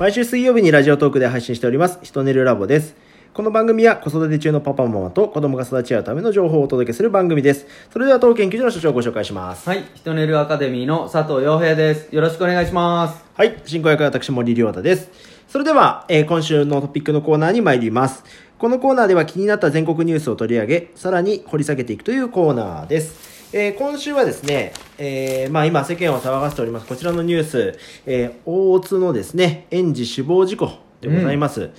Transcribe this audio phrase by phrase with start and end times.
[0.00, 2.96] 毎週水曜日にラジオトークで配信しております、ひとねるラボです。
[3.34, 7.66] この番組は子育て中のパパママと子供が育ち合うための情報をお届けする番組です。
[7.92, 9.68] それでは当研究所の所長をご紹介します。
[9.68, 12.14] はい、ヒトネルアカデミーの佐藤洋平です。
[12.14, 13.22] よろしくお願いします。
[13.34, 15.10] はい、進行役は私森亮太です。
[15.46, 18.24] それでは、えー今週のトピックのコーナーに参ります。
[18.56, 23.39] このコーナーでは気になった全国ニュースを取り上げ、さらに掘り下げていくというコーナーです。
[23.52, 31.62] えー今週はですね、えーまあ今世間を騒がせておりますこちらのニュース、えー大津のですね、園児死亡事故でございます。
[31.62, 31.70] うん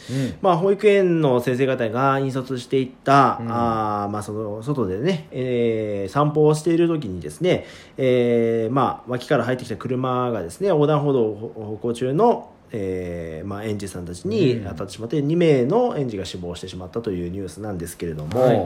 [0.42, 7.66] まあ保育園の先生方が引率していった、うんあーまあその外でね、えー散歩をしている時にですね、
[7.98, 18.58] えーまあ脇から入ってきた車がですね、横断歩道を歩行中のえーまあ、園児さんたちにうん当たってしまって、2名の園児が死亡してしまったというニュースなんですけれども、はい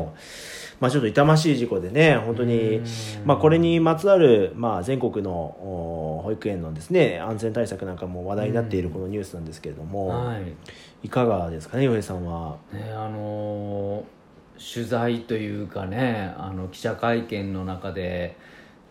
[0.80, 2.86] まあ、ちょっと痛ましい事故でね本当に、うん
[3.26, 10.54] まあ、これにまつわる、まあ、全国のお保育園のですね安全対策なんかも話題になっているこのニュースなんですけれども、はい。
[11.04, 12.58] い、かがですかね、洋平さんは？
[12.74, 14.04] ね、あのー
[14.58, 18.38] 取材というかね、あの記者会見の中で。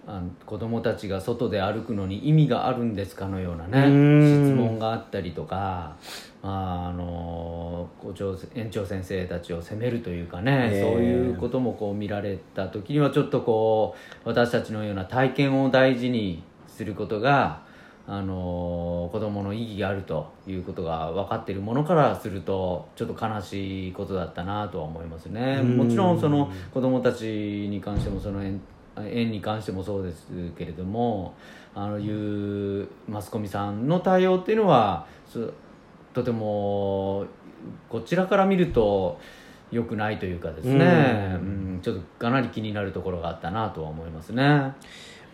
[0.07, 4.49] あの子供たちが外で歩くのに意味があるんですかのようなねうん。
[4.51, 5.97] 質問があったりとか、
[6.43, 10.83] まあ、あの校長園長先生たちを責めるというかね、ええ。
[10.83, 17.63] そういうこともこう見られた時にはちょっとこう私たちのような体験を大事にすることが
[18.07, 25.61] あの子供の意義があるということが分かっているものからするとちょっと悲しいことだったなとは思いますね。
[25.63, 25.77] うん。
[25.79, 27.25] もちろんその子供たち
[27.71, 28.61] に関してもその園
[28.99, 31.35] 園に関してもそうですけれども
[31.75, 35.51] あのいうマスコミさんの対応っていうのはそ
[36.13, 37.27] とても
[37.89, 39.19] こちらから見ると
[39.73, 40.85] 良くないというかですね、
[41.41, 44.73] うんうんちょっとかなり気になるところがあったなとは思いますね。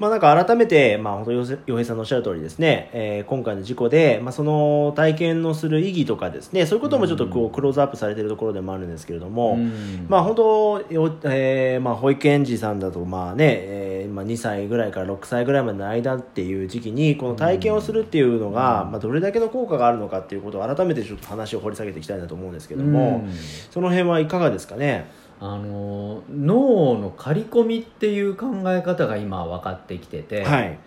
[0.01, 10.07] まあなんか改めて、まあ本当洋平さんのおっしゃる通りですね、えー今回の事故で、まあその体験のする意義とかですね、そういうこともちょっとこううクローズアップされているところでもあるんですけれども、うん。
[10.09, 23.33] まあ本当、よえーまあ保育園児さんだとまあね、えーまあ2歳ぐらいから6歳ぐらいまでの間っていう時期にこの体験をするっていうのが、まあどれだけの効果があるのかっていうことを改めてちょっと話を掘り下げていきたいなと思うんですけども、うん。
[23.71, 25.11] その辺はいかがですかね？
[25.41, 30.79] あの脳の刈り込みっていう考え方が今分かってきてて、はい。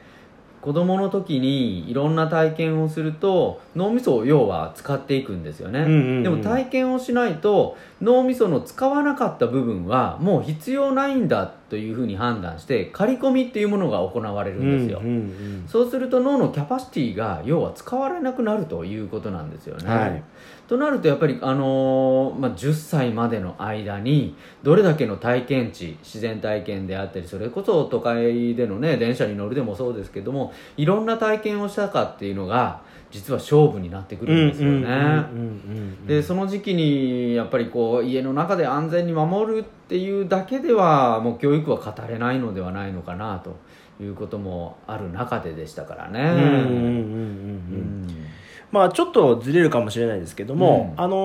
[0.63, 15.65] 子供の時にいろんな体験をすると脳みそを要は使っていくんですよね、うんうんうんでも体験をしないと脳みその使わなかった部分はもう必要ないんだというふうに判断して刈り込みっていうものが行われるんですよ、うんうんうん。
[15.67, 19.89] そうすると脳のキャパシティが要は使われなくなるということなんですよね。
[19.89, 20.23] はい。
[20.67, 32.81] となるとやっぱり、あのーまあ、10歳までの間にどれだけの体験値自然体験であったりそれこそ都会でのね電車に乗るでもそうですけどもいろんな体験をしたかっていうのが
[33.13, 34.87] 実は勝負になってくるんですよね。
[36.07, 43.55] でその時期にやっぱりこう家の中で安全に守るっていうだけではもう教育は語れないのではないのかなと
[44.03, 46.21] いうこともある中ででしたからね。
[48.71, 51.15] まあちょっとずれるかもしれないですけども、うんあの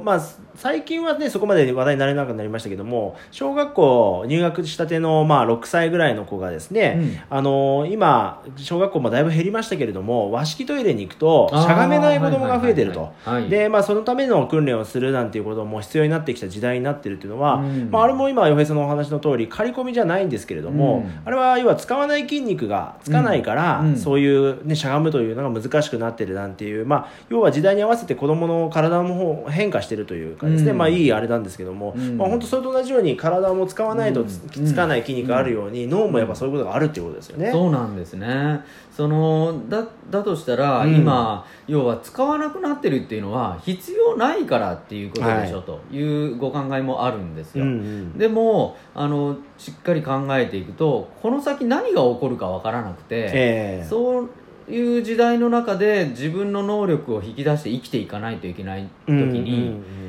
[0.00, 0.20] ーまあ
[0.56, 13.12] 最近はねそこまで話題になれなくなりましたけども小学校入学したてのまあ6歳ぐらいの子がですね、あのー今小学校もだいぶ減りましたけれども和式トイレに行くとしゃがめない子供が増えてると。
[13.48, 17.90] でまあ、そのための訓練をするなんていうことも必要になってきた時代になってるっていうのは、うん。
[17.90, 21.22] まあ、あれも今、洋平さんのお話の通り、刈り込みじゃないんですけれども、うん。
[21.24, 23.88] あれは要は使わない筋肉がつかないから、うん。
[23.90, 23.96] うん。
[23.96, 30.78] そういう、ね、しゃがむというのが難しくなってるなんていう、まあ、要は時代に合わせて子供の体も変化してるというかですね、うん。
[30.78, 32.18] まあ、いいあれなんですけども、うん。
[32.18, 34.66] まあ、本当それと同じように体も使わないとつ,、うん。
[34.66, 37.50] つかない筋肉があるように、脳もやっぱそういうことがあるっていうことですよね。
[37.50, 38.60] そうなんですね。
[38.90, 40.94] そのだだとしたら、うん。
[40.94, 48.18] 今要は使わなくなってるっていうのは必要ないからっていうことでしょ、というご考えもあるんですよ、うんうん。
[48.18, 53.86] でもあのしっかり考えていくとこの先何が起こるかわからなくて、ええ。
[53.88, 54.30] そう
[54.68, 60.03] いう時代の中で自分の能力を引き出して生きていかないといけない時に、うんうんうん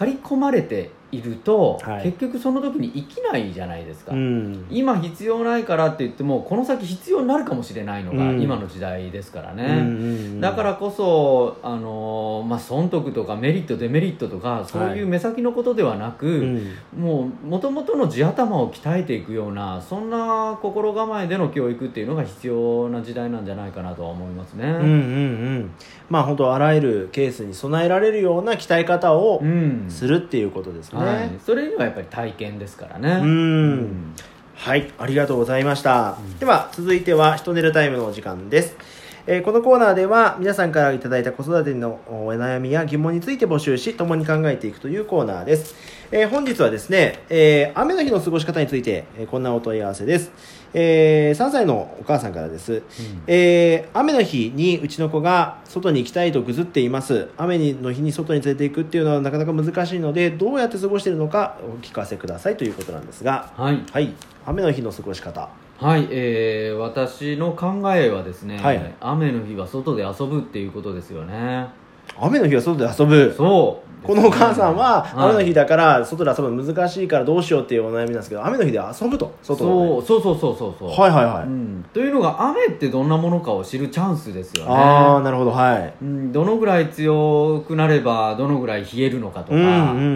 [0.00, 2.04] 刈り込まれていると、はい。
[2.04, 4.66] 結局その時に生きないじゃないですか、うん。
[4.70, 8.40] 今必要ないからって言ってもこの先必要になるかもしれないのがうん。
[8.40, 9.86] 今の時代ですからね、うんうんう
[10.36, 10.40] ん。
[10.40, 16.74] だからこそ、あのーまあ、損得とかメリットデメリットとかそういう目先のことではなく、うん。
[16.96, 24.64] もう元々の地頭を鍛えていくようなそんな心構えでの教育っていうのが必要な時代なんじゃないかなとは思いますね。
[24.64, 25.70] うんうんうん。
[26.08, 29.86] まあ本当あらゆるケースに備えられるような鍛え方をうん。
[29.88, 30.99] するっていうことですね。
[31.04, 33.20] はい、それにはやっぱり体験ですからね。
[33.22, 34.14] うん
[34.54, 36.18] はい、ありがとうございました。
[36.38, 38.76] では、続いては、ひとねるタイムのお時間です。
[39.26, 45.74] えーこのコーナーでは皆さんからいただいた子育てのお悩みや疑問について募集し共に考えていくというコーナーです、
[46.10, 50.30] えー本日はですね、えー雨の日の過ごし方について、えーこんなお問い合わせです、
[50.74, 52.82] え3歳のお母さんからです、
[53.26, 57.28] えー雨の日にうちの子が外に行きたいとぐずっています。
[57.36, 63.52] 雨の日に外に連れて行くっていうのはなかなか難しいのでどうやって過ごしているのかお聞かせくださいということなんですが。
[63.56, 63.82] はい。
[63.92, 64.14] はい。
[64.46, 65.48] 雨の日の過ごし方
[65.80, 68.94] はい、えー、私の考えはですね、はい。
[69.00, 71.68] 雨の日は外で遊ぶっていうことですよね
[72.18, 73.32] 雨の日は外で遊ぶ。
[73.36, 73.90] そう。
[74.02, 79.34] このお母さんははい雨の日だから外で遊ぶの難しいからどうしようっていうお悩みなんですけど雨の日で遊ぶと。
[79.42, 81.00] 外のそうそうそうそうそうそう。
[81.00, 84.70] はいはいはい、うん、というのが雨ってどんなものかを知るチャンスですよね。
[84.70, 85.94] ああなるほどはい。
[86.00, 89.64] うん、どのぐらい強くなればどのぐらい冷えるのかとか、うんう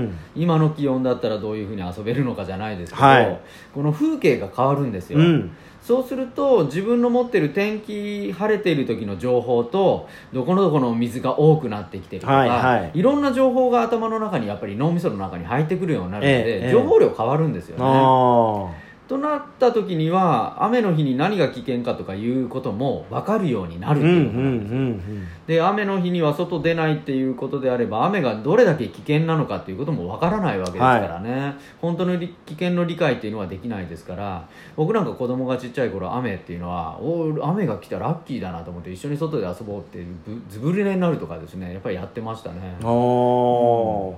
[0.06, 0.18] ん。
[0.34, 3.40] 今の気温だったらどういうふうに遊べるのかじゃないですけど、はい。
[3.74, 5.52] この風景が変わるんですよ、うん
[5.84, 13.02] そうすると自分の持ってる天気晴れている時の情報とどこのどこの水が多くなってきてるとか、はいはい。
[13.02, 18.83] ろんな情報が頭の中にやっぱり脳みその中に入ってくるようになるので、ええ情報量変わるんですよね。
[19.14, 25.28] あとなった時には雨の日に何が危険かとかいうことも分かるようになあるっていうことうんうんうなんですよん。
[25.46, 34.48] で雨の日には外出ないっていうことであれば雨がどれだけ危険なのかっていうこともわからないわけですからね、本当のり危険の理解っていうのはできないですから。
[34.74, 40.04] 僕なんか子供がちっちゃい頃雨っていうのはおー雨が来たらラッキーだなと思って一緒に外で遊ぼうって
[40.50, 41.72] ずぶ濡れになるとかですね。
[41.72, 42.76] やっぱりやってましたね。
[42.82, 44.14] あー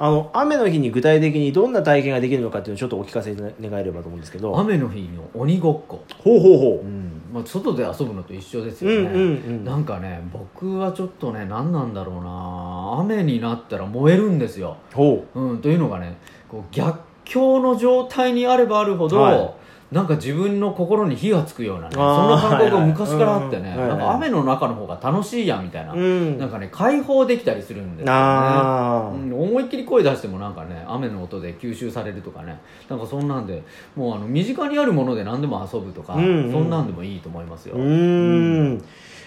[0.00, 4.56] あの雨の日に具体的にどんな体験ができるのかっていうのをちょっとお聞かせ願えればと思うんですけど。
[4.58, 6.86] 雨の日の鬼ごっこ、ほうほうほう。
[6.86, 7.22] ん。
[7.32, 9.26] まあ、外で遊ぶのと一緒ですうよね、うんうんう
[9.60, 9.64] ん。
[9.64, 13.00] なんかね僕はちょっとね何なんだろうな。
[13.00, 14.76] 雨になったら燃えるんですよ。
[14.94, 16.16] ほうん、というのがね
[16.48, 19.54] こう逆境の状態にあればあるほど、はい
[19.90, 26.38] なんか自分の心に火がつくようなねそんな感覚が昔からあってね、はいはいなんか雨の中の方が楽しいやみたいな、ううん。
[26.38, 28.20] なんかね解放できたりするんですよね。
[29.24, 33.62] うん、思いっきり声出してもなんかね雨の音で吸収されるとかねなんかそんなんで
[33.96, 36.52] もうあの身近にあるもので何でも遊ぶとか、うんうん。
[36.52, 38.84] そんなんでもいいと思いますよ、うーん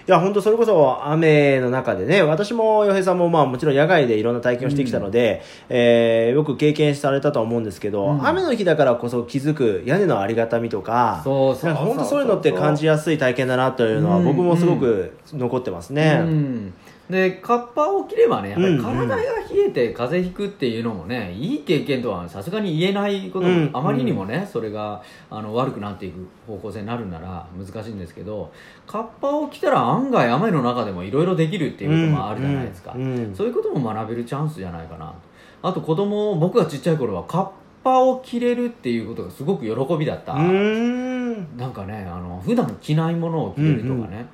[0.08, 8.28] いや本当それこそ雨の中でね私も洋平さんもまあもちろん野外でいろんな体験をしてきたので、えーよく経験されたとは思うんですけど、うん。
[8.28, 16.20] 雨の日だからこそ気づく屋根のありがたみとかそうそうなんか本当そういうのって感じやすい体験だなというのはうん僕もすごく残ってますね。
[16.22, 16.74] うん、
[17.12, 18.84] でカッパを着ればねやっぱりうんうん。
[18.84, 19.26] 体が冷
[19.68, 28.52] えて風邪ひくっていうのもねいい経験とはさすがに言えないこと、うんあまりにもねそれがあの悪くなっていく方向性になるなら難しいんですけど
[28.88, 35.14] カッパを着たら案外雨の中でもいろいろできるっていうこともあるじゃないですか、うんうんそういうことも学べるチャンスじゃないかな
[35.62, 37.50] あと子供僕がちっちゃい頃はカッ
[37.84, 44.26] パを着れるっていうことがすごく喜びだった、なんかねあの普段着ないものを着れるとかね、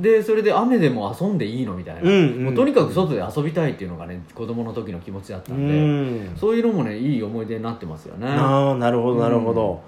[0.00, 2.44] でそれで雨でも遊んでいいのみたいな、うんうん。
[2.44, 6.36] もうとにかく外で遊びたいっていうのがね子供の時の気持ちだったうんで、ん。
[6.36, 8.26] そういうのもねいい思い出になってますよね。
[8.28, 9.80] ああなるほどなるほど、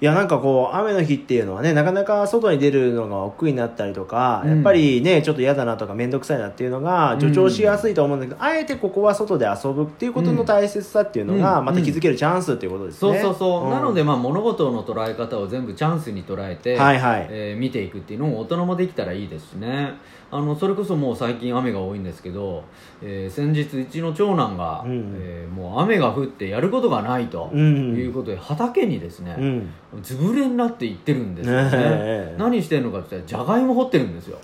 [0.00, 4.50] いやなんかこう雨の日っていうのはねなかなか外に出るのが億劫になったりとか、うん。
[4.50, 11.64] やっぱりねちょっと嫌だなとか面倒くさいなっていうのが助長しやすいと思うんだけど、あえてここは外で遊ぶっていうことの大切さっていうのがうん。
[11.66, 13.70] また気づけるチャンスっていうことですね、そうそうそう、ん。
[13.70, 17.26] なのでまあ物事の捉え方を全部チャンスに捉えて、はいはい。
[17.30, 19.94] えー見ていくっていうのも大人もできたらいいですしね。
[20.30, 22.64] あのそれこそもう最近雨が多いんですけど、
[23.00, 25.14] えー先日うちの長男が、うん。
[25.16, 27.94] えーもう雨が降ってやることがないとうん。
[27.96, 29.70] いうことで畑にですね、うん
[30.02, 31.70] ずぶれになっていってるんですよね。
[31.70, 32.36] ねえ。
[32.38, 34.38] 何してんのかって言ったらじゃがいも掘ってるんですよ。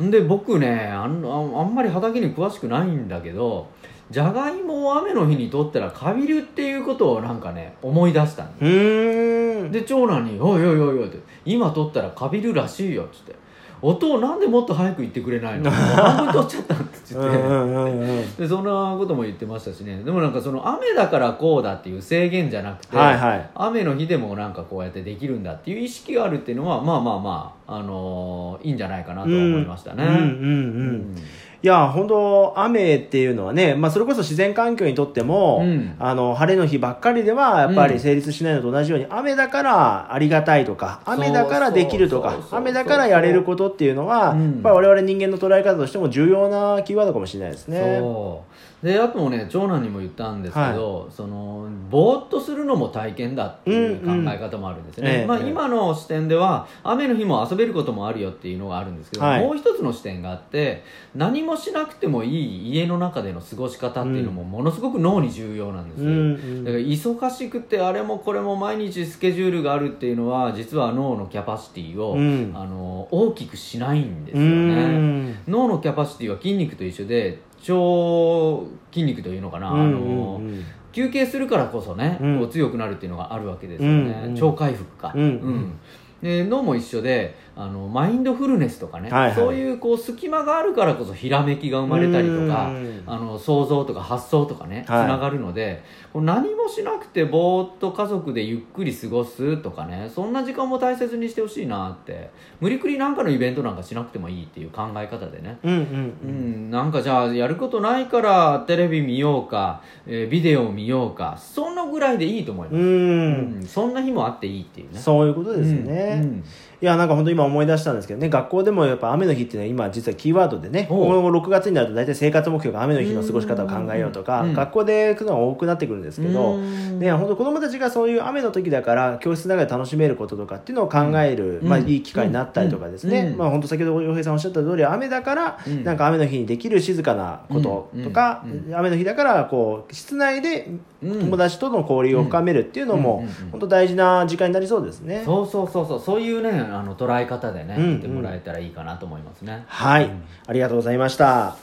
[0.00, 3.66] で僕ねあんああんまり畑に詳しくないんだけど
[4.10, 9.72] じゃがいもを雨の日に取ったらかびるっていうことをなんかね思い出したんうーん。
[9.72, 13.34] で長男に「おいおいおいおい」って「今取ったらかびるらしいよ」っつって
[13.80, 15.70] 「音なんでもっと早く言ってくれないの？
[15.70, 18.42] 半分取っちゃった」って言って。
[18.42, 20.02] でそんなことも言ってましたしね。
[20.04, 23.50] でもなんかその雨だからこうだっていう制限じゃなくて、はいはい。
[23.54, 30.04] 雨の日でもなんかこうやってできるんだっていう意識があるっていうのはまあまあまあ、あのーいいんじゃないかなとは思いましたね。
[30.04, 30.20] うんうんうん。
[30.20, 31.16] うん
[31.60, 35.96] いや本当雨っていうのはね、まあ、それこそ自然環境にとっても、うん。
[35.98, 37.92] あの晴れの日ばっかりではやっぱうん。
[37.92, 44.44] り成立しないのと同じように、雨だからありがたいとか雨だからできるとか雨だからやれることっていうのは、うん。
[44.44, 47.96] やっぱり我々人間の捉え方としても重要なキーワードかもしれないですね。
[47.98, 55.28] そうであともね長男にも言ったんですけど、そのぼーっとするのも体験だっていう考え方もあるんですね、うんうん。
[55.28, 55.48] まあ、ええ。
[55.48, 59.44] 今の視点では雨の日も遊べることもあるよっていうのがあるんですけど、はい。
[59.44, 66.64] もう一つの視点があって何もしなくてもいい家の中での過ごし方っていうのもものすごく脳に重要なんですよ、うんうん。
[66.64, 72.52] だから忙しくてあれもこれも毎日スケジュールがあるっていうのは実は脳のキャパシティを、うん。
[72.54, 75.38] あの大きくしないんですうよね、ん。
[75.48, 82.38] 脳のキャパシティは筋肉と一緒で腸筋肉というのかな、あのうん休憩するからこそね、うん。
[82.40, 85.78] こう強くなるっていうのがあるわけですよね、うん超回復か、うん
[86.22, 89.34] で脳も一緒であのマインドフルネスとかね、はいはい。
[89.34, 93.02] そういうこう隙間があるからこそひらめきが生まれたりとかうん。
[93.06, 95.08] あの想像とか発想とかねつはい。
[95.08, 95.82] ながるので、
[96.12, 105.58] こう何もしなくてぼーっと家族でゆっくり過ごすとかねそんな時間も大切にしてほしいなって無理くりなんかのイベントなんかしなくてもいいっていう考え方でね。
[105.62, 113.56] うんうんうん、なんかじゃあやることないからテレビ見ようか、えービデオ見ようかそのぐらいでいいと思います、うん。
[113.56, 114.98] うんそんな日もあっていいっていうね。
[114.98, 116.44] そういうことですね、うんうん、
[116.80, 121.06] いやなんか本当今思い出したんですけどね学校でもやっぱ雨の日っていうのは今実はキーワードでねおう。
[121.06, 127.00] この6月になると大体生活目標が雨の日の過ごし方を考えようとかうん学校で行くのが多くなってくるんですけどうん。
[127.00, 131.68] ね、本当子供たちがそういう雨の時だから教室の中で楽しめることとかっていうのを考える、うん。
[131.68, 135.82] まあ、いい機会になったりとかですね、うんまあ、本当先ほど洋平さんおっしゃった通り雨だから、うん。
[135.82, 140.68] なんか雨の日にできる静かなこととか、うん雨の日だからこう室内で
[141.02, 141.20] うん。
[141.20, 145.22] 友達との交流を深めるっていうのも、本当大事な時間になりそうですね。
[145.24, 151.56] そうそうそうそうそういうねあの捉え方でね、うん見てもらえたらいいかなと思いますね、はい、うんありがとうございました。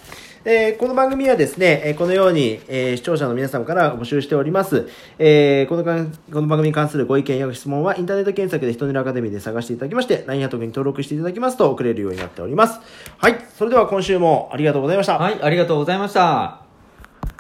[0.48, 4.88] えーこの番組はですね、えーこのように、えー視聴者の皆様から募集しております。
[5.18, 12.80] えーこのかんこの番組に関するご意見やご質問はインターネット検索で人のいるアカデミーで探していただきまして、LINE アットに登録していただきますと送れるようになっております。
[13.18, 15.18] はい、それでは今週もありがとうございました。
[15.18, 16.65] はいありがとうございました